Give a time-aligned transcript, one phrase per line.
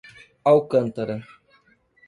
[0.45, 1.23] Alcântara